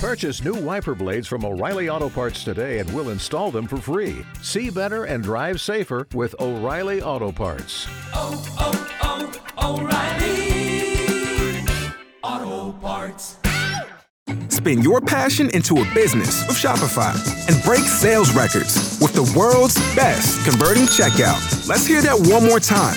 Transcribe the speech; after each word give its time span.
Purchase 0.00 0.42
new 0.42 0.54
wiper 0.54 0.94
blades 0.94 1.28
from 1.28 1.44
O'Reilly 1.44 1.90
Auto 1.90 2.08
Parts 2.08 2.42
today 2.42 2.78
and 2.78 2.90
we'll 2.94 3.10
install 3.10 3.50
them 3.50 3.66
for 3.66 3.76
free. 3.76 4.24
See 4.40 4.70
better 4.70 5.04
and 5.04 5.22
drive 5.22 5.60
safer 5.60 6.06
with 6.14 6.34
O'Reilly 6.40 7.02
Auto 7.02 7.30
Parts. 7.30 7.86
Oh, 8.14 8.42
oh, 8.58 9.30
oh, 9.58 9.78
O'Reilly 9.78 11.66
Auto 12.22 12.72
Parts. 12.78 13.36
Spin 14.48 14.80
your 14.80 15.02
passion 15.02 15.50
into 15.50 15.76
a 15.82 15.94
business 15.94 16.46
with 16.48 16.56
Shopify 16.56 17.12
and 17.46 17.62
break 17.62 17.80
sales 17.80 18.34
records 18.34 18.98
with 19.02 19.12
the 19.12 19.30
world's 19.38 19.76
best 19.94 20.42
converting 20.48 20.84
checkout. 20.84 21.68
Let's 21.68 21.86
hear 21.86 22.00
that 22.00 22.18
one 22.18 22.46
more 22.46 22.58
time. 22.58 22.96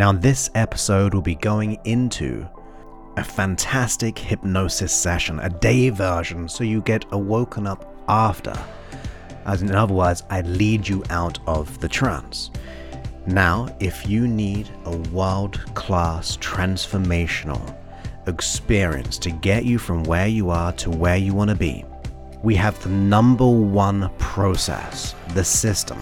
Now, 0.00 0.12
this 0.12 0.48
episode 0.54 1.12
will 1.12 1.20
be 1.20 1.34
going 1.34 1.78
into 1.84 2.48
a 3.18 3.22
fantastic 3.22 4.18
hypnosis 4.18 4.94
session, 4.94 5.38
a 5.40 5.50
day 5.50 5.90
version, 5.90 6.48
so 6.48 6.64
you 6.64 6.80
get 6.80 7.04
awoken 7.12 7.66
up 7.66 7.94
after. 8.08 8.54
As 9.44 9.60
in 9.60 9.74
other 9.74 9.92
words, 9.92 10.22
I 10.30 10.40
lead 10.40 10.88
you 10.88 11.04
out 11.10 11.38
of 11.46 11.78
the 11.80 11.88
trance. 11.88 12.50
Now, 13.26 13.76
if 13.78 14.08
you 14.08 14.26
need 14.26 14.70
a 14.86 14.96
world 15.12 15.62
class 15.74 16.38
transformational 16.38 17.76
experience 18.26 19.18
to 19.18 19.30
get 19.30 19.66
you 19.66 19.76
from 19.76 20.04
where 20.04 20.28
you 20.28 20.48
are 20.48 20.72
to 20.76 20.88
where 20.88 21.18
you 21.18 21.34
want 21.34 21.50
to 21.50 21.56
be, 21.56 21.84
we 22.42 22.54
have 22.54 22.82
the 22.82 22.88
number 22.88 23.46
one 23.46 24.10
process, 24.16 25.14
the 25.34 25.44
system, 25.44 26.00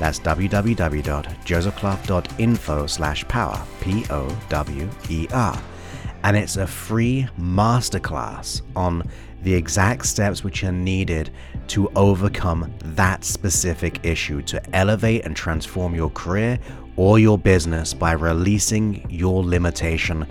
that's 0.00 0.18
www.josephclough.info 0.18 2.86
slash 2.86 3.28
power, 3.28 3.62
P 3.82 4.06
O 4.08 4.34
W 4.48 4.88
E 5.10 5.28
R. 5.30 5.62
And 6.24 6.38
it's 6.38 6.56
a 6.56 6.66
free 6.66 7.28
masterclass 7.38 8.62
on 8.74 9.06
the 9.42 9.54
exact 9.54 10.06
steps 10.06 10.42
which 10.42 10.64
are 10.64 10.72
needed 10.72 11.30
to 11.68 11.92
overcome 11.96 12.72
that 12.82 13.24
specific 13.24 14.02
issue, 14.02 14.40
to 14.42 14.60
elevate 14.74 15.26
and 15.26 15.36
transform 15.36 15.94
your 15.94 16.08
career 16.10 16.58
or 16.96 17.18
your 17.18 17.36
business 17.36 17.92
by 17.92 18.12
releasing 18.12 19.04
your 19.10 19.44
limitation, 19.44 20.26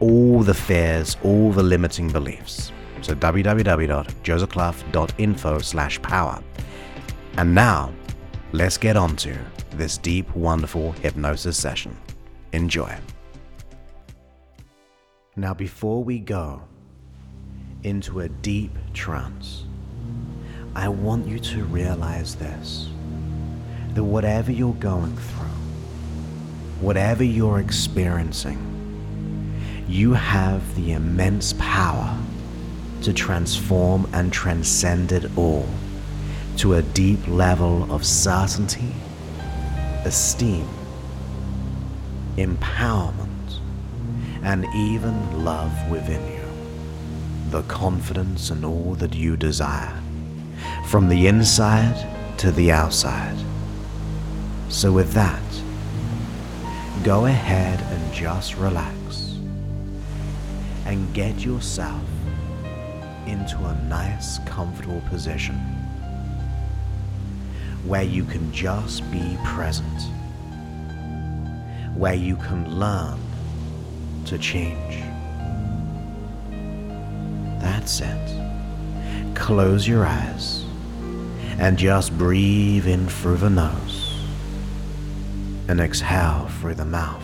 all 0.00 0.42
the 0.42 0.54
fears, 0.54 1.18
all 1.22 1.52
the 1.52 1.62
limiting 1.62 2.10
beliefs. 2.10 2.72
So 3.02 3.14
www.josephclough.info 3.14 5.58
slash 5.58 6.00
power. 6.00 6.42
And 7.36 7.54
now, 7.54 7.92
let's 8.54 8.78
get 8.78 8.96
on 8.96 9.16
to 9.16 9.36
this 9.72 9.98
deep, 9.98 10.32
wonderful 10.36 10.92
hypnosis 10.92 11.56
session. 11.56 11.96
Enjoy. 12.52 12.96
Now, 15.34 15.52
before 15.54 16.04
we 16.04 16.20
go 16.20 16.62
into 17.82 18.20
a 18.20 18.28
deep 18.28 18.70
trance, 18.92 19.64
I 20.76 20.88
want 20.88 21.26
you 21.26 21.40
to 21.40 21.64
realize 21.64 22.36
this 22.36 22.88
that 23.94 24.04
whatever 24.04 24.52
you're 24.52 24.74
going 24.74 25.16
through, 25.16 25.46
whatever 26.80 27.24
you're 27.24 27.58
experiencing, 27.58 28.60
you 29.88 30.12
have 30.12 30.62
the 30.76 30.92
immense 30.92 31.54
power 31.54 32.16
to 33.02 33.12
transform 33.12 34.08
and 34.12 34.32
transcend 34.32 35.10
it 35.10 35.24
all 35.36 35.68
to 36.58 36.74
a 36.74 36.82
deep 36.82 37.26
level 37.26 37.92
of 37.92 38.06
certainty, 38.06 38.92
esteem, 40.04 40.68
empowerment, 42.36 43.58
and 44.42 44.64
even 44.74 45.44
love 45.44 45.72
within 45.90 46.24
you. 46.32 47.50
The 47.50 47.62
confidence 47.62 48.50
in 48.50 48.64
all 48.64 48.94
that 48.96 49.14
you 49.14 49.36
desire, 49.36 50.00
from 50.86 51.08
the 51.08 51.26
inside 51.26 52.38
to 52.38 52.50
the 52.52 52.70
outside. 52.70 53.36
So, 54.68 54.92
with 54.92 55.12
that, 55.12 55.42
go 57.02 57.26
ahead 57.26 57.80
and 57.80 58.14
just 58.14 58.56
relax 58.56 59.38
and 60.86 61.12
get 61.14 61.40
yourself 61.40 62.02
into 63.26 63.56
a 63.58 63.74
nice, 63.88 64.38
comfortable 64.40 65.02
position 65.08 65.83
where 67.86 68.02
you 68.02 68.24
can 68.24 68.50
just 68.52 69.10
be 69.12 69.38
present, 69.44 70.00
where 71.94 72.14
you 72.14 72.36
can 72.36 72.78
learn 72.78 73.18
to 74.26 74.38
change. 74.38 75.02
That's 77.60 78.00
it. 78.00 79.34
Close 79.34 79.86
your 79.86 80.06
eyes 80.06 80.64
and 81.58 81.76
just 81.76 82.16
breathe 82.16 82.86
in 82.86 83.06
through 83.06 83.36
the 83.36 83.50
nose 83.50 84.18
and 85.68 85.80
exhale 85.80 86.48
through 86.60 86.74
the 86.74 86.84
mouth. 86.84 87.22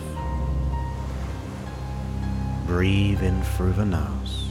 Breathe 2.67 3.23
in 3.23 3.41
through 3.43 3.73
the 3.73 3.85
nose 3.85 4.47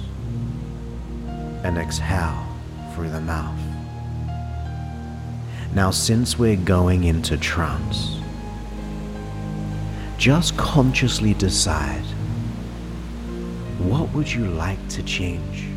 and 1.62 1.78
exhale 1.78 2.46
through 2.94 3.10
the 3.10 3.20
mouth. 3.20 3.69
Now, 5.72 5.92
since 5.92 6.36
we're 6.36 6.56
going 6.56 7.04
into 7.04 7.36
trance, 7.36 8.18
just 10.18 10.56
consciously 10.56 11.32
decide 11.34 12.04
what 13.78 14.12
would 14.12 14.30
you 14.30 14.46
like 14.46 14.88
to 14.88 15.02
change? 15.04 15.68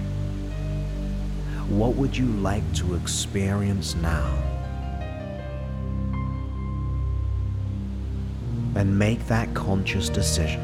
What 1.70 1.96
would 1.96 2.18
you 2.18 2.26
like 2.26 2.64
to 2.76 2.96
experience 2.96 3.96
now? 3.96 4.30
And 8.76 8.98
make 8.98 9.26
that 9.28 9.54
conscious 9.54 10.10
decision 10.10 10.64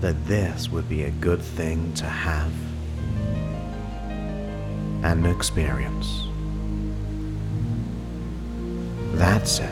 that 0.00 0.24
this 0.26 0.70
would 0.70 0.88
be 0.88 1.02
a 1.02 1.10
good 1.10 1.42
thing 1.42 1.92
to 1.94 2.04
have 2.04 2.52
and 5.04 5.26
experience. 5.26 6.31
That's 9.22 9.60
it. 9.60 9.70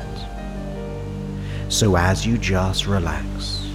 So 1.70 1.96
as 1.96 2.24
you 2.24 2.38
just 2.38 2.86
relax, 2.86 3.66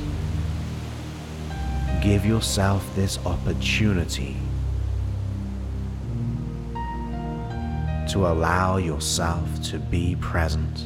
give 2.01 2.25
yourself 2.25 2.81
this 2.95 3.19
opportunity 3.25 4.37
to 8.07 8.25
allow 8.25 8.77
yourself 8.77 9.61
to 9.63 9.77
be 9.77 10.15
present 10.21 10.85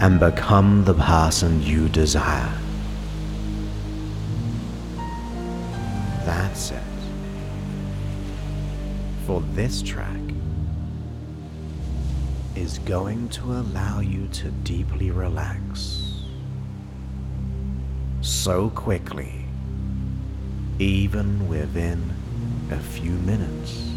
and 0.00 0.20
become 0.20 0.84
the 0.84 0.94
person 0.94 1.60
you 1.64 1.88
desire. 1.88 2.56
That's 6.24 6.70
it. 6.70 6.82
For 9.26 9.40
this 9.54 9.82
track 9.82 10.27
is 12.58 12.78
going 12.80 13.28
to 13.28 13.44
allow 13.44 14.00
you 14.00 14.26
to 14.32 14.50
deeply 14.50 15.12
relax 15.12 16.24
so 18.20 18.68
quickly, 18.70 19.44
even 20.80 21.48
within 21.48 22.12
a 22.72 22.78
few 22.78 23.12
minutes, 23.12 23.92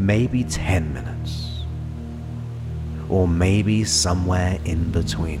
maybe 0.00 0.42
10 0.42 0.92
minutes, 0.92 1.60
or 3.08 3.28
maybe 3.28 3.84
somewhere 3.84 4.58
in 4.64 4.90
between. 4.90 5.40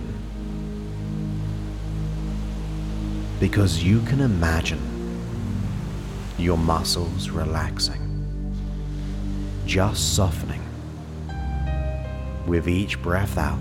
Because 3.40 3.82
you 3.82 4.00
can 4.02 4.20
imagine 4.20 4.80
your 6.38 6.58
muscles 6.58 7.28
relaxing, 7.30 8.02
just 9.66 10.14
softening 10.14 10.62
with 12.46 12.68
each 12.68 13.00
breath 13.02 13.38
out. 13.38 13.58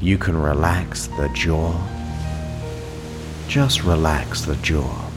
You 0.00 0.18
can 0.18 0.36
relax 0.36 1.06
the 1.06 1.28
jaw, 1.34 1.80
just 3.48 3.84
relax 3.84 4.42
the 4.42 4.56
jaw. 4.56 5.08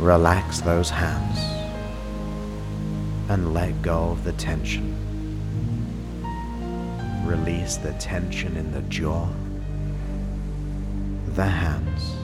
Relax 0.00 0.60
those 0.60 0.90
hands 0.90 1.38
and 3.30 3.54
let 3.54 3.80
go 3.80 4.10
of 4.10 4.24
the 4.24 4.32
tension. 4.32 4.94
Release 7.24 7.76
the 7.76 7.92
tension 7.92 8.56
in 8.56 8.72
the 8.72 8.82
jaw, 8.82 9.28
the 11.28 11.46
hands, 11.46 12.16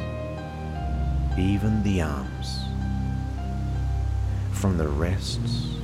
even 1.38 1.82
the 1.84 2.02
arms, 2.02 2.58
from 4.52 4.76
the 4.76 4.88
wrists 4.88 5.76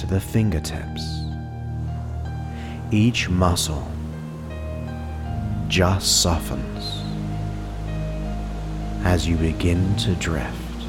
to 0.00 0.06
the 0.06 0.20
fingertips. 0.20 1.02
Each 2.90 3.28
muscle 3.28 3.86
just 5.68 6.22
softens 6.22 7.02
as 9.04 9.28
you 9.28 9.36
begin 9.36 9.94
to 9.96 10.14
drift 10.14 10.82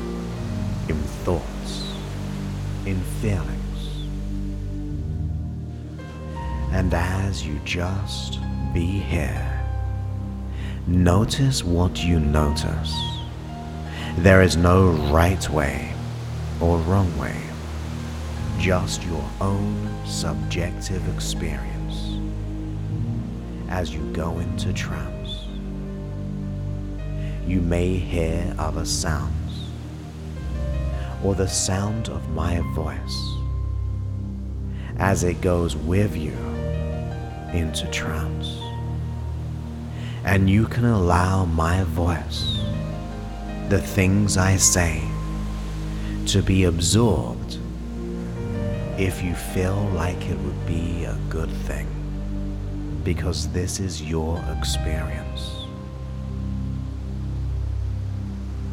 in 0.88 0.96
thoughts, 1.25 1.94
in 2.86 3.02
feelings. 3.19 4.08
And 6.72 6.94
as 6.94 7.46
you 7.46 7.60
just 7.66 8.40
be 8.74 8.86
here, 8.86 9.62
notice 10.88 11.66
what 11.66 12.02
you 12.02 12.22
notice. 12.22 12.96
There 14.19 14.42
is 14.42 14.56
no 14.56 14.92
right 15.12 15.50
way 15.50 15.94
or 16.62 16.78
wrong 16.78 17.18
way, 17.18 17.50
just 18.62 19.04
your 19.06 19.28
own 19.42 19.90
subjective 20.06 21.02
experience 21.16 22.19
as 23.69 23.92
you 23.92 24.04
go 24.13 24.38
into 24.38 24.72
trance. 24.72 25.48
You 27.48 27.60
may 27.60 27.96
hear 27.96 28.54
other 28.60 28.86
sounds 28.86 29.66
or 31.24 31.34
the 31.34 31.48
sound 31.48 32.10
of 32.10 32.30
my 32.36 32.60
voice 32.75 33.19
as 34.98 35.24
it 35.24 35.42
goes 35.42 35.75
with 35.75 36.16
you 36.16 36.38
into 37.54 37.90
trance. 37.90 38.60
And 40.24 40.48
you 40.48 40.68
can 40.68 40.86
allow 40.86 41.46
my 41.46 41.84
voice, 41.86 42.60
the 43.69 43.81
things 43.81 44.38
I 44.38 44.58
say, 44.58 45.02
to 46.28 46.44
be 46.44 46.66
absorbed 46.66 47.40
if 49.01 49.24
you 49.24 49.33
feel 49.33 49.89
like 49.95 50.30
it 50.30 50.38
would 50.38 50.68
be 50.68 51.06
a 51.06 51.18
good 51.27 51.50
thing, 51.65 51.88
because 53.03 53.48
this 53.50 53.80
is 53.80 54.00
your 54.00 54.39
experience. 54.56 55.56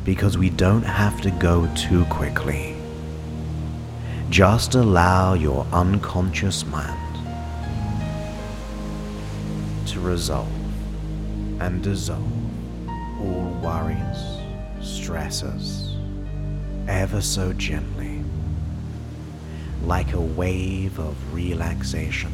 Because 0.04 0.36
we 0.36 0.50
don't 0.50 0.82
have 0.82 1.18
to 1.22 1.30
go 1.30 1.66
too 1.74 2.04
quickly. 2.10 2.76
Just 4.28 4.74
allow 4.74 5.32
your 5.32 5.66
unconscious 5.72 6.62
mind 6.66 7.16
to 9.86 9.98
resolve 9.98 10.52
and 11.62 11.82
dissolve 11.82 12.20
all 13.18 13.58
worries, 13.62 14.22
stresses, 14.82 15.96
ever 16.86 17.22
so 17.22 17.54
gently, 17.54 17.97
like 19.84 20.12
a 20.12 20.20
wave 20.20 20.98
of 20.98 21.16
relaxation 21.32 22.32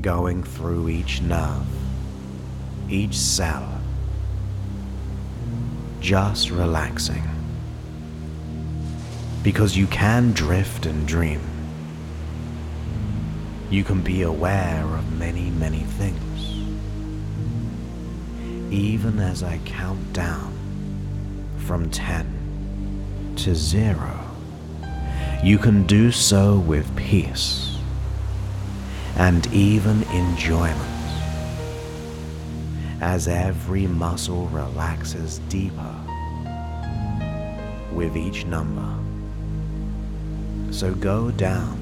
going 0.00 0.42
through 0.42 0.88
each 0.88 1.20
nerve, 1.20 1.66
each 2.88 3.16
cell, 3.16 3.80
just 6.00 6.50
relaxing. 6.50 7.22
Because 9.42 9.76
you 9.76 9.86
can 9.88 10.32
drift 10.32 10.86
and 10.86 11.06
dream. 11.06 11.40
You 13.70 13.82
can 13.82 14.00
be 14.00 14.22
aware 14.22 14.84
of 14.84 15.18
many, 15.18 15.50
many 15.50 15.80
things. 15.80 16.22
Even 18.72 19.18
as 19.18 19.42
I 19.42 19.58
count 19.64 20.12
down 20.12 20.52
from 21.58 21.90
10 21.90 23.34
to 23.36 23.54
0, 23.54 24.15
you 25.42 25.58
can 25.58 25.86
do 25.86 26.10
so 26.10 26.58
with 26.58 26.94
peace 26.96 27.76
and 29.16 29.46
even 29.52 30.02
enjoyment 30.04 30.96
as 33.00 33.28
every 33.28 33.86
muscle 33.86 34.46
relaxes 34.48 35.38
deeper 35.48 35.94
with 37.92 38.16
each 38.16 38.44
number. 38.46 38.96
So 40.72 40.94
go 40.94 41.30
down 41.30 41.78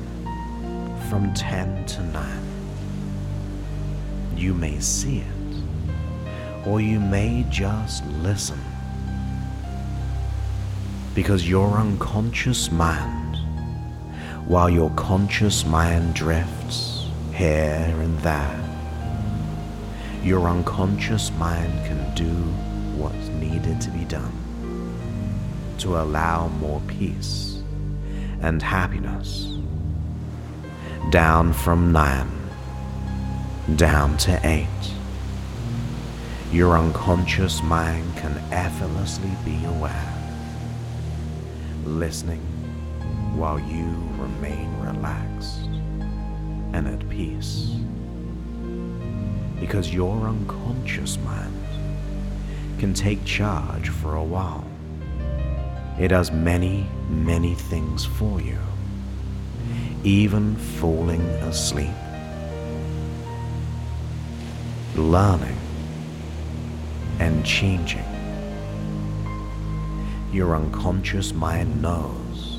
from 1.09 1.33
10 1.35 1.87
to 1.87 2.03
9. 2.03 2.41
You 4.37 4.55
may 4.55 4.79
see 4.81 5.19
it, 5.19 6.67
or 6.67 6.81
you 6.81 7.00
may 7.00 7.47
just 7.50 8.05
listen. 8.07 8.61
Because 11.15 11.49
your 11.49 11.79
unconscious 11.79 12.71
mind, 12.71 13.24
while 14.46 14.69
your 14.69 14.91
conscious 14.91 15.64
mind 15.64 16.14
drifts 16.14 17.08
here 17.32 17.94
and 17.99 18.19
there, 18.20 18.61
your 20.23 20.49
unconscious 20.49 21.31
mind 21.32 21.73
can 21.87 22.14
do 22.14 22.31
what's 23.00 23.29
needed 23.41 23.81
to 23.81 23.91
be 23.91 24.05
done 24.05 24.32
to 25.79 25.96
allow 25.96 26.49
more 26.49 26.81
peace 26.87 27.62
and 28.43 28.62
happiness 28.62 29.56
down 31.11 31.52
from 31.52 31.90
nine, 31.90 32.30
down 33.76 34.16
to 34.19 34.38
eight. 34.47 34.69
Your 36.52 36.76
unconscious 36.76 37.62
mind 37.62 38.14
can 38.16 38.37
effortlessly 38.52 39.30
be 39.45 39.64
aware, 39.64 40.12
listening 41.85 42.53
while 43.37 43.59
you 43.59 43.85
remain 44.17 44.76
relaxed 44.81 45.61
and 46.73 46.88
at 46.88 47.09
peace. 47.09 47.75
Because 49.61 49.93
your 49.93 50.26
unconscious 50.26 51.19
mind 51.19 51.64
can 52.79 52.95
take 52.95 53.25
charge 53.25 53.88
for 53.88 54.17
a 54.17 54.25
while. 54.25 54.67
It 55.99 56.09
does 56.09 56.31
many, 56.31 56.87
many 57.09 57.55
things 57.55 58.05
for 58.05 58.41
you 58.41 58.59
even 60.05 60.55
falling 60.55 61.23
asleep. 61.49 61.88
Learning 64.95 65.57
and 67.19 67.45
changing. 67.45 68.05
Your 70.31 70.55
unconscious 70.55 71.33
mind 71.33 71.81
knows 71.81 72.53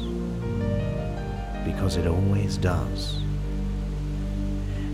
because 1.65 1.97
it 1.97 2.07
always 2.07 2.57
does. 2.57 3.17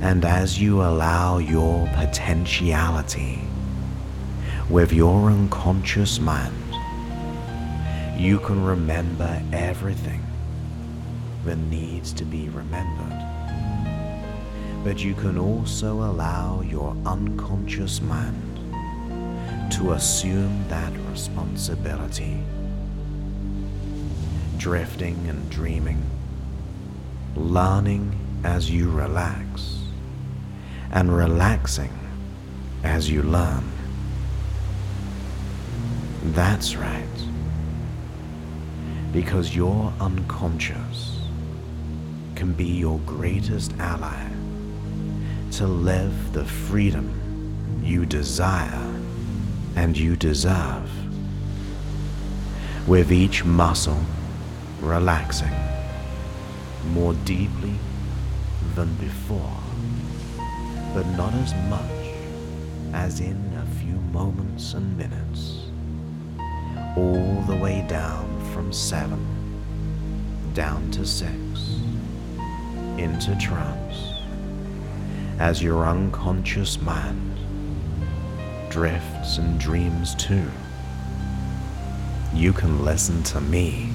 And 0.02 0.26
as 0.26 0.60
you 0.60 0.82
allow 0.82 1.38
your 1.38 1.86
potentiality 1.94 3.40
with 4.70 4.92
your 4.92 5.30
unconscious 5.30 6.20
mind, 6.20 6.56
you 8.18 8.40
can 8.40 8.64
remember 8.64 9.42
everything 9.52 10.24
that 11.46 11.58
needs 11.58 12.14
to 12.14 12.26
be 12.26 12.50
remembered. 12.50 13.20
But 14.84 15.04
you 15.04 15.14
can 15.14 15.38
also 15.38 15.94
allow 15.94 16.62
your 16.62 16.96
unconscious 17.06 18.02
mind 18.02 18.52
to 19.74 19.94
assume 19.94 20.68
that 20.70 20.92
responsibility. 21.12 22.44
Drifting 24.58 25.28
and 25.28 25.50
dreaming, 25.50 26.04
learning 27.36 28.16
as 28.44 28.70
you 28.70 28.90
relax, 28.90 29.80
and 30.92 31.16
relaxing 31.16 31.94
as 32.84 33.10
you 33.10 33.24
learn. 33.24 33.64
That's 36.24 36.76
right. 36.76 37.06
Because 39.12 39.56
your 39.56 39.94
unconscious 40.00 41.20
can 42.36 42.54
be 42.54 42.66
your 42.66 43.00
greatest 43.00 43.74
ally 43.80 44.30
to 45.52 45.68
live 45.68 46.34
the 46.34 46.46
freedom 46.46 47.82
you 47.84 48.06
desire 48.06 48.94
and 49.76 49.98
you 49.98 50.16
deserve. 50.16 50.90
With 52.88 53.12
each 53.12 53.44
muscle 53.44 54.00
relaxing 54.82 55.54
more 56.86 57.14
deeply 57.26 57.74
than 58.76 58.94
before, 58.96 59.58
but 60.94 61.06
not 61.18 61.34
as 61.36 61.54
much 61.70 62.02
as 62.94 63.20
in 63.20 63.38
a 63.58 63.80
few 63.80 63.96
moments 64.12 64.74
and 64.74 64.98
minutes, 64.98 65.66
all 66.98 67.44
the 67.48 67.56
way 67.56 67.86
down 67.88 68.28
from 68.54 68.74
seven 68.74 69.32
down 70.54 70.92
to 70.92 71.06
six 71.06 71.32
into 72.98 73.36
trance 73.40 74.12
as 75.40 75.64
your 75.64 75.86
unconscious 75.86 76.80
mind 76.82 77.38
drifts 78.70 79.38
and 79.38 79.60
dreams 79.60 80.14
too. 80.16 80.46
You 82.34 82.54
can 82.54 82.84
listen 82.86 83.24
to 83.24 83.42
me 83.42 83.92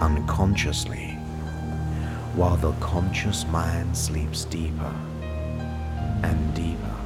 unconsciously 0.00 1.03
while 2.36 2.56
the 2.56 2.72
conscious 2.80 3.46
mind 3.46 3.96
sleeps 3.96 4.44
deeper 4.46 4.94
and 6.24 6.54
deeper 6.54 6.96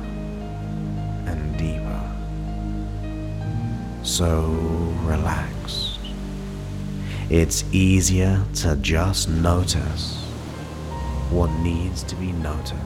and 1.27 1.59
deeper. 1.59 2.03
So 4.03 4.41
relaxed. 5.03 5.99
It's 7.29 7.63
easier 7.73 8.43
to 8.57 8.77
just 8.77 9.29
notice 9.29 10.17
what 11.31 11.51
needs 11.61 12.03
to 12.05 12.17
be 12.17 12.33
noticed. 12.33 12.79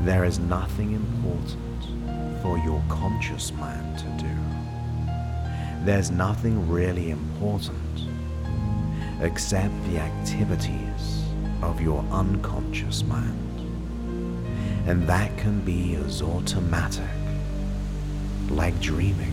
There 0.00 0.24
is 0.24 0.40
nothing 0.40 0.94
important 0.94 2.42
for 2.42 2.58
your 2.58 2.82
conscious 2.88 3.52
mind 3.52 3.98
to 4.00 4.06
do. 4.24 5.84
There's 5.84 6.10
nothing 6.10 6.68
really 6.68 7.10
important 7.10 8.11
except 9.22 9.72
the 9.84 9.98
activities 9.98 11.24
of 11.62 11.80
your 11.80 12.04
unconscious 12.10 13.04
mind. 13.04 13.38
And 14.86 15.06
that 15.08 15.36
can 15.38 15.60
be 15.60 15.94
as 15.94 16.22
automatic, 16.22 17.08
like 18.50 18.78
dreaming, 18.80 19.32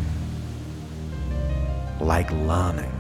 like 2.00 2.32
learning. 2.32 2.94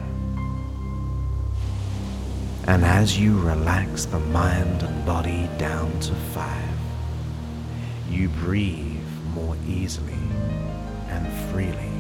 And 2.65 2.83
as 2.83 3.19
you 3.19 3.39
relax 3.39 4.05
the 4.05 4.19
mind 4.19 4.81
and 4.81 5.05
body 5.05 5.47
down 5.59 5.91
to 6.01 6.13
five, 6.33 6.63
you 8.09 8.29
breathe 8.29 8.97
more 9.35 9.55
easily 9.67 10.13
and 11.09 11.27
freely. 11.51 11.91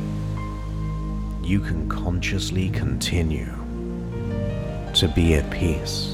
You 1.47 1.59
can 1.59 1.87
consciously 1.87 2.69
continue 2.69 3.58
to 4.99 5.07
be 5.07 5.35
at 5.35 5.49
peace, 5.49 6.13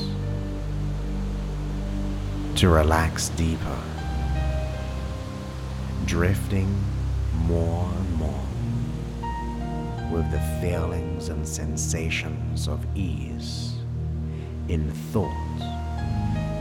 to 2.55 2.69
relax 2.69 3.29
deeper, 3.29 3.81
drifting 6.05 6.71
more 7.47 7.89
and 7.97 8.13
more 8.13 8.45
with 10.11 10.29
the 10.29 10.39
feelings 10.61 11.29
and 11.29 11.47
sensations 11.47 12.67
of 12.67 12.85
ease 12.95 13.73
in 14.67 14.91
thought 15.11 15.61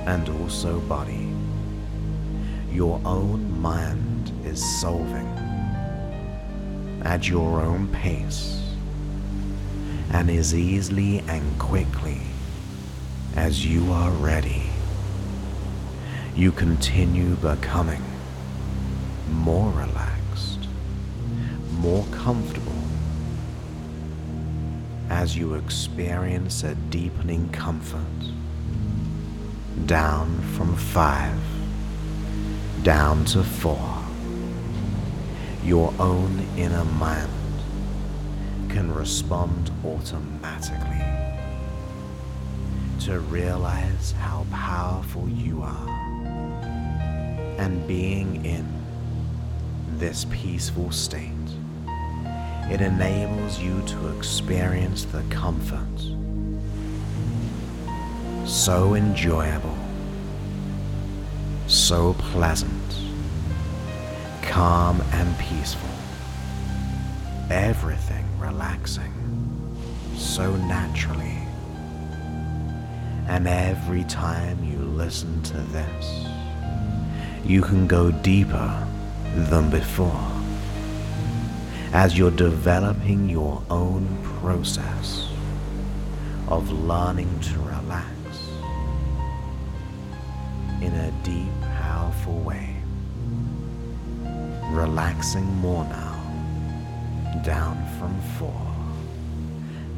and 0.06 0.26
also 0.40 0.80
body. 0.80 1.30
Your 2.72 3.02
own 3.04 3.60
mind 3.60 4.32
is 4.46 4.64
solving 4.80 5.28
at 7.04 7.28
your 7.28 7.60
own 7.60 7.86
pace 7.88 8.63
and 10.10 10.30
as 10.30 10.54
easily 10.54 11.20
and 11.20 11.58
quickly 11.58 12.20
as 13.36 13.66
you 13.66 13.92
are 13.92 14.10
ready. 14.10 14.70
You 16.36 16.52
continue 16.52 17.34
becoming 17.36 18.02
more 19.30 19.70
relaxed, 19.72 20.68
more 21.78 22.04
comfortable 22.10 22.72
as 25.10 25.36
you 25.36 25.54
experience 25.54 26.62
a 26.64 26.74
deepening 26.74 27.48
comfort 27.50 28.00
down 29.86 30.40
from 30.56 30.74
five, 30.76 31.38
down 32.82 33.24
to 33.26 33.42
four. 33.42 34.02
Your 35.62 35.92
own 35.98 36.46
inner 36.56 36.84
mind 36.84 37.30
can 38.68 38.92
respond 38.92 39.70
automatically 39.84 41.02
to 43.00 43.20
realize 43.20 44.12
how 44.12 44.46
powerful 44.50 45.28
you 45.28 45.62
are. 45.62 45.88
And 47.58 47.86
being 47.86 48.44
in 48.44 48.66
this 49.98 50.26
peaceful 50.30 50.90
state, 50.90 51.30
it 52.70 52.80
enables 52.80 53.60
you 53.60 53.82
to 53.86 54.16
experience 54.16 55.04
the 55.04 55.22
comfort 55.30 55.80
so 58.46 58.94
enjoyable, 58.94 59.76
so 61.66 62.14
pleasant, 62.14 62.70
calm 64.42 65.02
and 65.12 65.38
peaceful. 65.38 65.88
Everything 67.50 68.24
relaxing 68.38 69.23
so 70.16 70.54
naturally. 70.56 71.38
And 73.26 73.48
every 73.48 74.04
time 74.04 74.62
you 74.64 74.78
listen 74.78 75.42
to 75.42 75.56
this, 75.56 76.26
you 77.44 77.62
can 77.62 77.86
go 77.86 78.10
deeper 78.10 78.86
than 79.34 79.70
before 79.70 80.30
as 81.92 82.18
you're 82.18 82.30
developing 82.30 83.28
your 83.28 83.62
own 83.70 84.06
process 84.40 85.28
of 86.48 86.70
learning 86.72 87.38
to 87.40 87.58
relax 87.60 88.08
in 90.80 90.92
a 90.92 91.10
deep, 91.22 91.52
powerful 91.78 92.38
way. 92.40 92.76
Relaxing 94.70 95.46
more 95.56 95.84
now 95.84 96.14
down 97.44 97.76
from 97.98 98.18
four, 98.38 98.63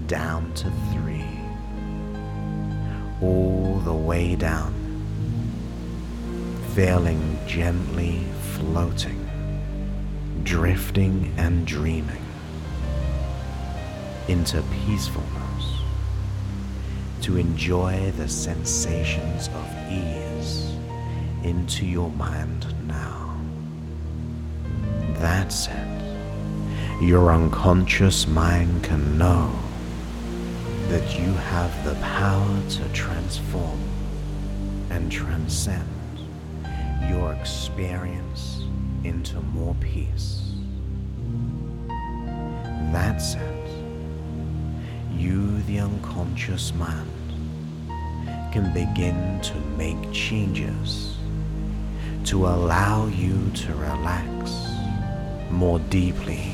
down 0.07 0.53
to 0.55 0.71
three, 0.93 1.25
all 3.21 3.81
the 3.85 3.93
way 3.93 4.37
down, 4.37 4.73
feeling 6.75 7.39
gently 7.47 8.25
floating, 8.55 9.29
drifting 10.45 11.33
and 11.37 11.67
dreaming 11.67 12.25
into 14.29 14.63
peacefulness 14.85 15.81
to 17.23 17.37
enjoy 17.37 18.11
the 18.13 18.29
sensations 18.29 19.49
of 19.49 19.93
ease 19.93 20.73
into 21.43 21.85
your 21.85 22.11
mind 22.11 22.67
now. 22.87 23.37
That's 25.19 25.67
it 25.67 25.97
your 27.01 27.31
unconscious 27.31 28.27
mind 28.27 28.83
can 28.83 29.19
know 29.19 29.55
that 30.97 31.19
you 31.19 31.31
have 31.35 31.85
the 31.85 31.95
power 31.97 32.59
to 32.71 32.88
transform 32.95 33.79
and 34.88 35.12
transcend 35.12 35.87
your 37.11 37.35
experience 37.35 38.62
into 39.05 39.38
more 39.53 39.75
peace. 39.81 40.55
That 42.95 43.21
it. 43.35 43.69
You, 45.12 45.61
the 45.65 45.81
unconscious 45.81 46.73
mind, 46.73 47.11
can 48.50 48.73
begin 48.73 49.38
to 49.43 49.55
make 49.76 50.00
changes 50.12 51.19
to 52.25 52.47
allow 52.47 53.07
you 53.09 53.50
to 53.50 53.75
relax 53.75 54.67
more 55.50 55.79
deeply 55.91 56.53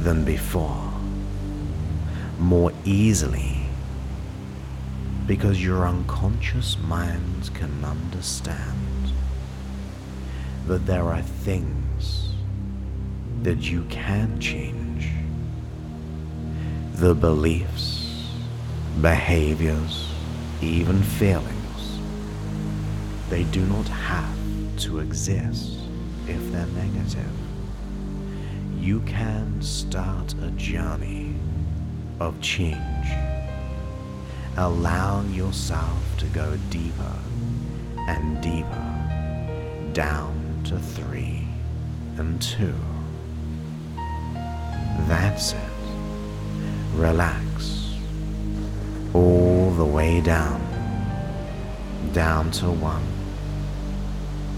than 0.00 0.24
before, 0.24 0.90
more 2.38 2.72
easily, 2.84 3.60
because 5.26 5.62
your 5.62 5.86
unconscious 5.86 6.78
mind 6.78 7.50
can 7.54 7.84
understand 7.84 9.12
that 10.66 10.86
there 10.86 11.04
are 11.04 11.22
things 11.22 12.32
that 13.42 13.58
you 13.70 13.84
can 13.90 14.38
change. 14.40 15.10
The 16.94 17.14
beliefs, 17.14 18.30
behaviors, 19.00 20.10
even 20.60 21.02
feelings, 21.02 21.98
they 23.30 23.44
do 23.44 23.60
not 23.66 23.86
have 23.88 24.36
to 24.78 25.00
exist 25.00 25.78
if 26.26 26.50
they're 26.50 26.66
negative. 26.66 27.24
You 28.78 29.00
can 29.00 29.60
start 29.60 30.34
a 30.42 30.50
journey 30.52 31.27
of 32.20 32.40
change, 32.40 32.78
Allow 34.60 35.22
yourself 35.22 36.02
to 36.16 36.26
go 36.26 36.58
deeper 36.68 37.14
and 38.08 38.42
deeper 38.42 39.92
down 39.92 40.60
to 40.64 40.76
three 40.80 41.46
and 42.16 42.42
two. 42.42 42.74
That's 45.06 45.52
it. 45.52 45.58
Relax. 46.94 47.94
All 49.14 49.70
the 49.70 49.84
way 49.84 50.20
down. 50.20 50.60
Down 52.12 52.50
to 52.50 52.66
one. 52.68 53.06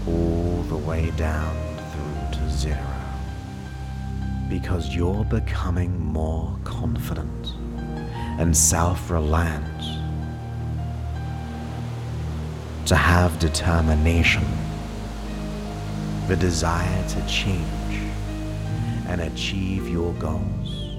All 0.07 0.63
the 0.63 0.77
way 0.77 1.11
down 1.11 1.55
through 1.91 2.39
to 2.39 2.49
zero. 2.49 3.00
Because 4.51 4.93
you're 4.93 5.23
becoming 5.23 5.97
more 5.97 6.59
confident 6.65 7.53
and 8.37 8.55
self 8.55 9.09
reliant. 9.09 9.81
To 12.87 12.95
have 12.97 13.39
determination, 13.39 14.43
the 16.27 16.35
desire 16.35 17.07
to 17.07 17.27
change 17.27 18.11
and 19.07 19.21
achieve 19.21 19.87
your 19.87 20.11
goals, 20.15 20.97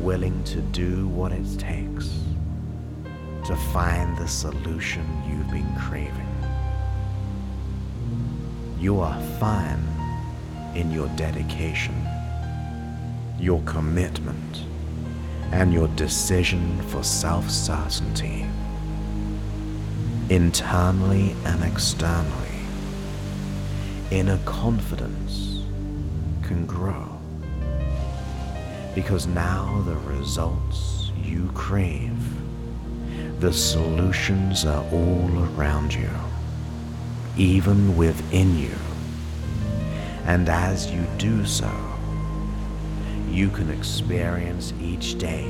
willing 0.00 0.42
to 0.44 0.60
do 0.72 1.06
what 1.06 1.30
it 1.30 1.46
takes 1.60 2.10
to 3.44 3.54
find 3.72 4.18
the 4.18 4.26
solution 4.26 5.06
you've 5.28 5.50
been 5.52 5.72
craving. 5.76 6.26
You 8.80 8.98
are 8.98 9.20
fine 9.38 9.97
in 10.74 10.90
your 10.90 11.08
dedication, 11.16 11.94
your 13.38 13.60
commitment, 13.62 14.62
and 15.52 15.72
your 15.72 15.88
decision 15.88 16.80
for 16.82 17.02
self 17.02 17.50
certainty, 17.50 18.46
internally 20.30 21.34
and 21.44 21.62
externally. 21.64 22.48
Inner 24.10 24.38
confidence 24.44 25.62
can 26.42 26.64
grow 26.66 27.18
because 28.94 29.26
now 29.26 29.82
the 29.86 29.96
results 30.12 31.12
you 31.22 31.50
crave, 31.54 32.18
the 33.38 33.52
solutions 33.52 34.64
are 34.64 34.84
all 34.92 35.30
around 35.56 35.94
you, 35.94 36.10
even 37.36 37.96
within 37.96 38.58
you. 38.58 38.74
And 40.28 40.46
as 40.50 40.90
you 40.90 41.06
do 41.16 41.46
so, 41.46 41.72
you 43.30 43.48
can 43.48 43.70
experience 43.70 44.74
each 44.78 45.16
day 45.16 45.46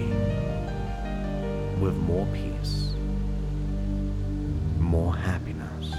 with 1.81 1.97
more 1.97 2.29
peace, 2.33 2.93
more 4.79 5.17
happiness 5.17 5.93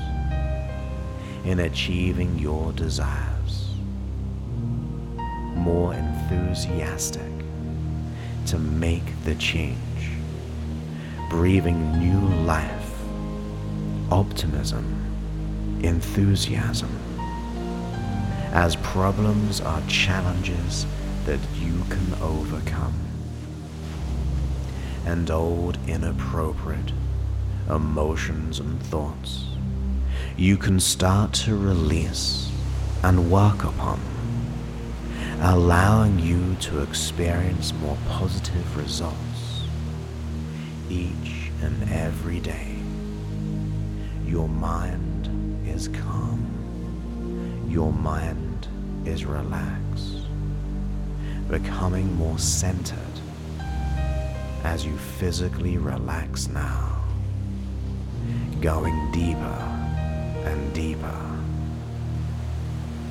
in 1.43 1.59
achieving 1.59 2.39
your 2.39 2.71
desires, 2.71 3.67
more 5.55 5.93
enthusiastic 5.93 7.33
to 8.45 8.57
make 8.57 9.03
the 9.25 9.35
change, 9.35 10.11
breathing 11.29 11.99
new 11.99 12.45
life, 12.45 12.93
optimism, 14.09 14.85
enthusiasm, 15.83 16.98
as 18.51 18.75
problems 18.77 19.61
are 19.61 19.81
challenges 19.87 20.85
that 21.25 21.39
you 21.55 21.83
can 21.89 22.13
overcome, 22.21 22.93
and 25.05 25.29
old 25.29 25.77
inappropriate 25.87 26.91
emotions 27.69 28.59
and 28.59 28.81
thoughts 28.83 29.49
you 30.39 30.55
can 30.55 30.79
start 30.79 31.33
to 31.33 31.53
release 31.53 32.49
and 33.03 33.29
work 33.29 33.65
upon, 33.65 33.99
allowing 35.41 36.17
you 36.17 36.55
to 36.61 36.81
experience 36.81 37.73
more 37.73 37.97
positive 38.07 38.77
results 38.77 39.63
each 40.89 41.51
and 41.61 41.91
every 41.91 42.39
day. 42.39 42.77
Your 44.25 44.47
mind 44.47 45.67
is 45.67 45.89
calm. 45.89 46.48
Your 47.69 47.93
mind 47.93 48.67
is 49.05 49.25
relaxed, 49.25 50.25
becoming 51.47 52.11
more 52.15 52.39
centered 52.39 52.97
as 54.63 54.83
you 54.83 54.97
physically 54.97 55.77
relax 55.77 56.47
now, 56.47 56.97
going 58.59 59.11
deeper 59.11 59.79
and 60.45 60.73
deeper. 60.73 61.15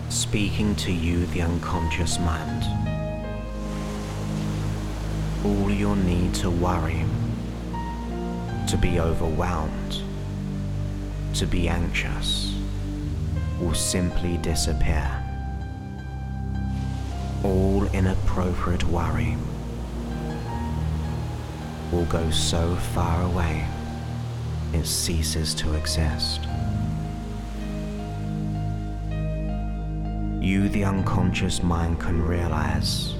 Speaking 0.08 0.74
to 0.74 0.90
you, 0.90 1.24
the 1.26 1.42
unconscious 1.42 2.18
mind. 2.18 2.64
All 5.44 5.70
your 5.70 5.94
need 5.94 6.34
to 6.34 6.50
worry, 6.50 7.04
to 8.66 8.76
be 8.76 8.98
overwhelmed, 8.98 10.02
to 11.34 11.46
be 11.46 11.68
anxious, 11.68 12.57
will 13.60 13.74
simply 13.74 14.36
disappear. 14.38 15.10
All 17.44 17.86
inappropriate 17.92 18.84
worry 18.84 19.36
will 21.92 22.06
go 22.06 22.30
so 22.30 22.76
far 22.94 23.22
away 23.22 23.66
it 24.72 24.86
ceases 24.86 25.54
to 25.54 25.74
exist. 25.74 26.40
you, 30.48 30.66
the 30.70 30.82
unconscious 30.82 31.62
mind, 31.62 32.00
can 32.00 32.22
realize 32.22 33.14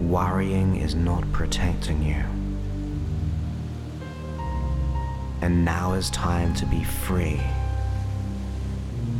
worrying 0.00 0.76
is 0.76 0.94
not 0.94 1.30
protecting 1.32 2.00
you. 2.00 2.22
And 5.42 5.64
now 5.64 5.94
is 5.94 6.10
time 6.10 6.54
to 6.54 6.66
be 6.66 6.84
free 6.84 7.40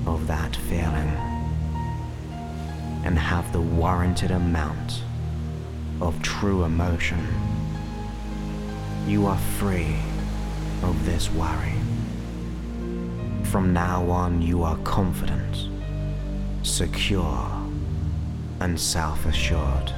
of 0.08 0.26
that 0.26 0.56
feeling 0.56 1.10
and 3.04 3.18
have 3.18 3.52
the 3.52 3.60
warranted 3.60 4.30
amount 4.30 5.02
of 6.00 6.20
true 6.22 6.64
emotion. 6.64 7.24
You 9.06 9.26
are 9.26 9.38
free 9.58 9.96
of 10.82 11.06
this 11.06 11.30
worry. 11.30 11.74
From 13.44 13.72
now 13.72 14.10
on, 14.10 14.42
you 14.42 14.62
are 14.62 14.76
confident 14.78 15.68
secure, 16.68 17.50
and 18.60 18.78
self 18.78 19.26
assured. 19.26 19.92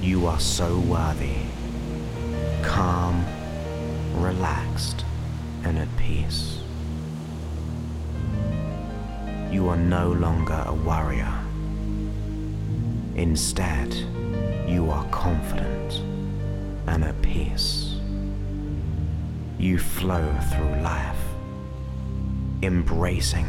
You 0.00 0.26
are 0.26 0.40
so 0.40 0.78
worthy, 0.80 1.36
calm, 2.62 3.24
relaxed, 4.14 5.04
and 5.64 5.78
at 5.78 5.88
peace. 5.96 6.63
You 9.54 9.68
are 9.68 9.76
no 9.76 10.10
longer 10.10 10.64
a 10.66 10.74
warrior. 10.74 11.32
Instead, 13.14 13.94
you 14.66 14.90
are 14.90 15.04
confident 15.10 16.02
and 16.88 17.04
at 17.04 17.22
peace. 17.22 17.94
You 19.56 19.78
flow 19.78 20.26
through 20.50 20.82
life 20.82 21.22
embracing, 22.64 23.46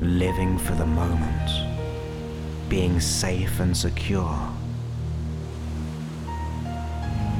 living 0.00 0.58
for 0.58 0.74
the 0.74 0.86
moment, 0.86 1.48
being 2.68 2.98
safe 2.98 3.60
and 3.60 3.76
secure. 3.76 4.40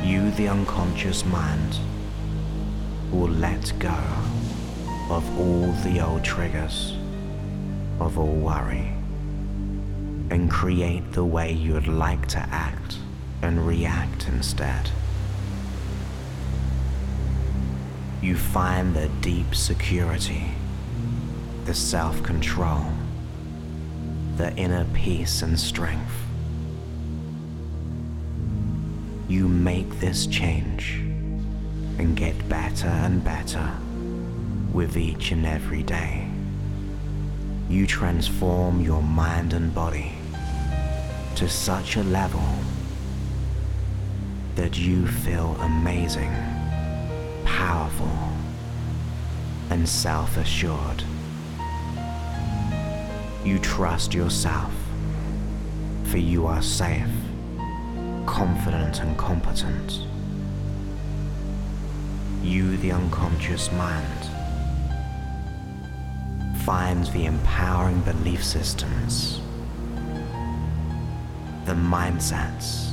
You, 0.04 0.30
the 0.30 0.46
unconscious 0.46 1.24
mind, 1.24 1.80
will 3.10 3.28
let 3.28 3.72
go 3.80 3.98
of 5.12 5.38
all 5.38 5.70
the 5.84 6.00
old 6.00 6.24
triggers, 6.24 6.94
of 8.00 8.18
all 8.18 8.34
worry, 8.34 8.92
and 10.30 10.50
create 10.50 11.12
the 11.12 11.24
way 11.24 11.52
you 11.52 11.74
would 11.74 11.86
like 11.86 12.26
to 12.26 12.38
act 12.50 12.96
and 13.42 13.66
react 13.66 14.26
instead. 14.28 14.90
you 18.22 18.36
find 18.36 18.94
the 18.94 19.08
deep 19.20 19.52
security, 19.52 20.44
the 21.64 21.74
self 21.74 22.22
control, 22.22 22.86
the 24.36 24.54
inner 24.56 24.86
peace 24.94 25.42
and 25.42 25.58
strength. 25.58 26.18
you 29.28 29.48
make 29.48 29.88
this 29.98 30.26
change 30.26 30.96
and 31.98 32.16
get 32.16 32.36
better 32.50 32.88
and 32.88 33.24
better 33.24 33.81
with 34.72 34.96
each 34.96 35.32
and 35.32 35.44
every 35.44 35.82
day. 35.82 36.26
You 37.68 37.86
transform 37.86 38.80
your 38.80 39.02
mind 39.02 39.52
and 39.52 39.74
body 39.74 40.12
to 41.36 41.48
such 41.48 41.96
a 41.96 42.02
level 42.02 42.44
that 44.54 44.78
you 44.78 45.06
feel 45.06 45.56
amazing, 45.60 46.32
powerful, 47.44 48.10
and 49.70 49.88
self 49.88 50.36
assured. 50.36 51.02
You 53.44 53.58
trust 53.58 54.14
yourself, 54.14 54.72
for 56.04 56.18
you 56.18 56.46
are 56.46 56.62
safe, 56.62 57.08
confident, 58.26 59.00
and 59.00 59.16
competent. 59.18 60.06
You, 62.42 62.76
the 62.76 62.92
unconscious 62.92 63.72
mind, 63.72 64.21
finds 66.64 67.10
the 67.10 67.24
empowering 67.24 68.00
belief 68.02 68.44
systems, 68.44 69.40
the 71.64 71.72
mindsets, 71.72 72.90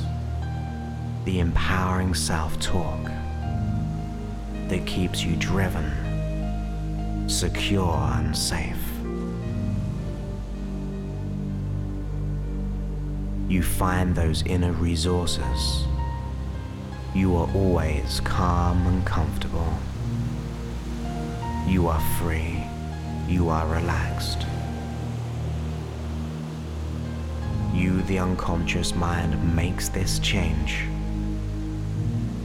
the 1.24 1.38
empowering 1.38 2.12
self 2.12 2.58
talk 2.58 3.04
that 4.68 4.84
keeps 4.86 5.22
you 5.22 5.36
driven, 5.36 5.88
secure, 7.28 7.94
and 8.14 8.36
safe. 8.36 8.76
You 13.48 13.62
find 13.62 14.16
those 14.16 14.42
inner 14.46 14.72
resources. 14.72 15.84
You 17.14 17.36
are 17.36 17.48
always 17.54 18.20
calm 18.20 18.84
and 18.86 19.06
comfortable. 19.06 19.72
You 21.68 21.86
are 21.86 22.00
free. 22.18 22.59
You 23.30 23.48
are 23.48 23.64
relaxed. 23.68 24.44
You, 27.72 28.02
the 28.02 28.18
unconscious 28.18 28.92
mind, 28.92 29.54
makes 29.54 29.88
this 29.88 30.18
change 30.18 30.80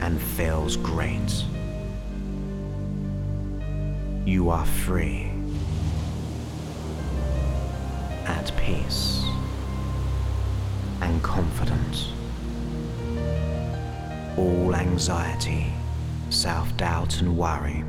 and 0.00 0.22
feels 0.22 0.76
great. 0.76 1.44
You 4.24 4.48
are 4.50 4.64
free, 4.64 5.32
at 8.26 8.52
peace, 8.56 9.24
and 11.00 11.20
confident. 11.20 12.12
All 14.38 14.72
anxiety, 14.76 15.72
self 16.30 16.76
doubt, 16.76 17.20
and 17.20 17.36
worry 17.36 17.82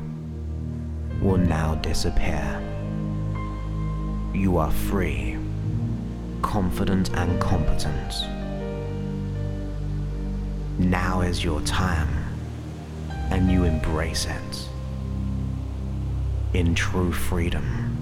will 1.22 1.38
now 1.38 1.76
disappear. 1.76 2.77
You 4.34 4.58
are 4.58 4.70
free, 4.70 5.36
confident, 6.42 7.10
and 7.14 7.40
competent. 7.40 8.14
Now 10.78 11.22
is 11.22 11.42
your 11.42 11.60
time, 11.62 12.08
and 13.30 13.50
you 13.50 13.64
embrace 13.64 14.26
it. 14.26 14.68
In 16.54 16.74
true 16.74 17.12
freedom, 17.12 17.96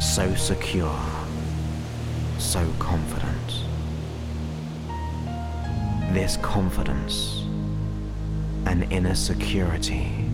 so 0.00 0.34
secure, 0.34 1.00
so 2.38 2.68
confident. 2.78 3.64
This 6.12 6.36
confidence 6.38 7.44
and 8.66 8.92
inner 8.92 9.14
security 9.14 10.26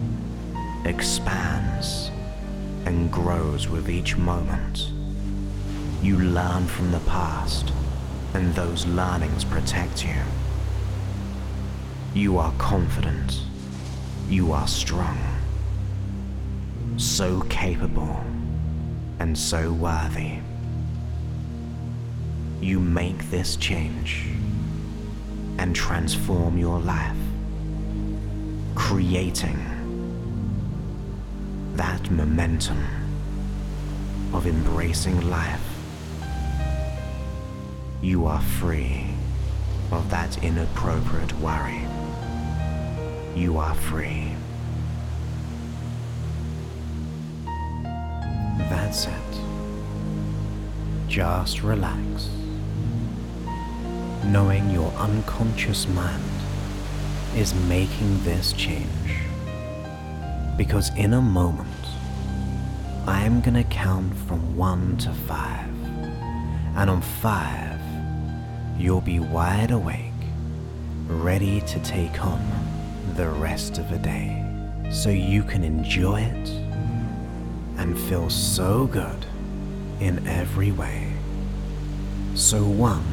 expands 0.84 2.10
and 2.88 3.12
grows 3.12 3.68
with 3.68 3.90
each 3.90 4.16
moment. 4.16 4.90
You 6.02 6.18
learn 6.18 6.66
from 6.66 6.90
the 6.90 7.00
past, 7.00 7.70
and 8.32 8.54
those 8.54 8.86
learnings 8.86 9.44
protect 9.44 10.06
you. 10.06 10.16
You 12.14 12.38
are 12.38 12.50
confident. 12.56 13.42
You 14.30 14.52
are 14.52 14.66
strong. 14.66 15.18
So 16.96 17.42
capable 17.50 18.24
and 19.18 19.36
so 19.36 19.70
worthy. 19.70 20.38
You 22.62 22.80
make 22.80 23.22
this 23.30 23.56
change 23.56 24.28
and 25.58 25.76
transform 25.76 26.56
your 26.56 26.80
life, 26.80 27.22
creating 28.74 29.67
that 31.78 32.10
momentum 32.10 32.84
of 34.34 34.48
embracing 34.48 35.30
life. 35.30 35.62
You 38.02 38.26
are 38.26 38.40
free 38.40 39.06
of 39.92 40.10
that 40.10 40.42
inappropriate 40.42 41.32
worry. 41.34 41.86
You 43.36 43.58
are 43.58 43.76
free. 43.76 44.32
That's 48.68 49.06
it. 49.06 49.40
Just 51.06 51.62
relax. 51.62 52.28
Knowing 54.24 54.68
your 54.70 54.90
unconscious 54.94 55.86
mind 55.86 56.24
is 57.36 57.54
making 57.68 58.24
this 58.24 58.52
change. 58.52 59.27
Because 60.58 60.90
in 60.96 61.14
a 61.14 61.22
moment, 61.22 61.86
I'm 63.06 63.40
gonna 63.40 63.62
count 63.62 64.12
from 64.26 64.56
one 64.56 64.96
to 64.98 65.12
five. 65.12 65.70
And 66.76 66.90
on 66.90 67.00
five, 67.00 67.80
you'll 68.76 69.00
be 69.00 69.20
wide 69.20 69.70
awake, 69.70 70.20
ready 71.06 71.60
to 71.60 71.78
take 71.84 72.24
on 72.24 72.42
the 73.14 73.28
rest 73.28 73.78
of 73.78 73.88
the 73.88 73.98
day 73.98 74.44
so 74.90 75.10
you 75.10 75.44
can 75.44 75.62
enjoy 75.62 76.22
it 76.22 76.48
and 77.78 77.96
feel 77.96 78.28
so 78.28 78.86
good 78.86 79.26
in 80.00 80.26
every 80.26 80.72
way. 80.72 81.12
So, 82.34 82.64
one, 82.64 83.04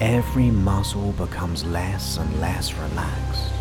every 0.00 0.50
muscle 0.50 1.12
becomes 1.12 1.64
less 1.64 2.16
and 2.16 2.40
less 2.40 2.74
relaxed. 2.74 3.59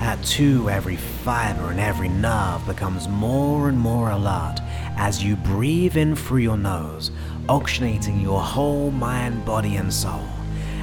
At 0.00 0.22
two, 0.24 0.70
every 0.70 0.96
fiber 0.96 1.70
and 1.70 1.80
every 1.80 2.08
nerve 2.08 2.64
becomes 2.66 3.08
more 3.08 3.68
and 3.68 3.78
more 3.78 4.10
alert 4.10 4.56
as 4.96 5.22
you 5.22 5.36
breathe 5.36 5.96
in 5.96 6.14
through 6.14 6.38
your 6.38 6.56
nose, 6.56 7.10
oxygenating 7.48 8.22
your 8.22 8.40
whole 8.40 8.90
mind, 8.92 9.44
body, 9.44 9.76
and 9.76 9.92
soul. 9.92 10.37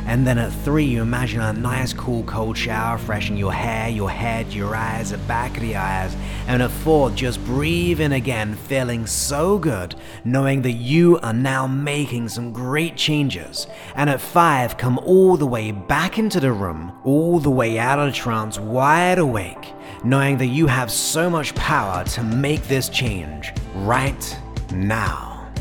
And 0.05 0.25
then 0.25 0.37
at 0.37 0.53
three, 0.53 0.85
you 0.85 1.01
imagine 1.01 1.41
a 1.41 1.51
nice, 1.51 1.91
cool, 1.91 2.23
cold 2.23 2.57
shower, 2.57 2.97
freshening 2.97 3.39
your 3.39 3.53
hair, 3.53 3.89
your 3.89 4.09
head, 4.09 4.53
your 4.53 4.75
eyes, 4.75 5.09
the 5.09 5.17
back 5.19 5.57
of 5.57 5.63
the 5.63 5.75
eyes. 5.75 6.15
And 6.47 6.61
at 6.61 6.69
four, 6.69 7.09
just 7.09 7.43
breathe 7.43 7.99
in 7.99 8.11
again, 8.11 8.53
feeling 8.53 9.07
so 9.07 9.57
good, 9.57 9.95
knowing 10.23 10.61
that 10.61 10.73
you 10.73 11.17
are 11.19 11.33
now 11.33 11.65
making 11.65 12.29
some 12.29 12.53
great 12.53 12.95
changes. 12.95 13.65
And 13.95 14.09
at 14.09 14.21
five, 14.21 14.77
come 14.77 14.99
all 14.99 15.37
the 15.37 15.47
way 15.47 15.71
back 15.71 16.19
into 16.19 16.39
the 16.39 16.51
room, 16.51 16.93
all 17.03 17.39
the 17.39 17.49
way 17.49 17.79
out 17.79 17.97
of 17.97 18.05
the 18.05 18.11
trance, 18.11 18.59
wide 18.59 19.17
awake, 19.17 19.73
knowing 20.03 20.37
that 20.37 20.47
you 20.47 20.67
have 20.67 20.91
so 20.91 21.31
much 21.31 21.55
power 21.55 22.03
to 22.03 22.21
make 22.21 22.61
this 22.67 22.89
change 22.89 23.51
right 23.73 24.39
now. 24.71 25.51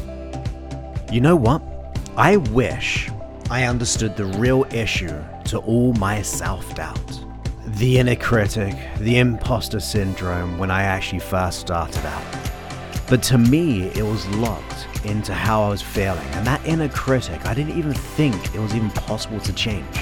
You 1.11 1.23
know 1.23 1.37
what? 1.37 1.63
I 2.17 2.37
wish 2.37 3.11
I 3.51 3.65
understood 3.65 4.17
the 4.17 4.25
real 4.25 4.65
issue 4.71 5.23
to 5.45 5.59
all 5.59 5.93
my 5.95 6.23
self 6.23 6.75
doubt. 6.75 7.21
The 7.67 7.99
inner 7.99 8.17
critic, 8.17 8.75
the 8.99 9.19
imposter 9.19 9.81
syndrome 9.81 10.57
when 10.57 10.71
I 10.71 10.85
actually 10.85 11.19
first 11.19 11.61
started 11.61 12.07
out. 12.07 12.25
But 13.07 13.23
to 13.25 13.39
me, 13.39 13.89
it 13.89 14.03
was 14.03 14.27
locked 14.37 14.89
into 15.05 15.35
how 15.35 15.63
I 15.63 15.69
was 15.69 15.83
feeling, 15.83 16.27
and 16.33 16.47
that 16.47 16.65
inner 16.65 16.89
critic, 16.89 17.45
I 17.45 17.53
didn't 17.53 17.77
even 17.77 17.93
think 17.93 18.35
it 18.55 18.59
was 18.59 18.75
even 18.75 18.91
possible 18.91 19.41
to 19.41 19.53
change, 19.53 20.01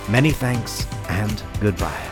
Many 0.08 0.32
thanks 0.32 0.86
and 1.08 1.42
goodbye. 1.60 2.11